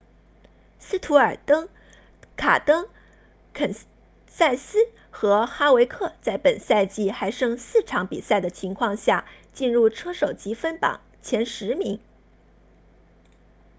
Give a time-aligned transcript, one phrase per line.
[0.79, 1.69] 斯图尔特
[2.35, 2.87] 戈登
[3.53, 3.69] 肯
[4.25, 4.79] 塞斯
[5.11, 11.99] 和哈维克在本赛季还剩四场比赛的情况下进入车手积分榜前十名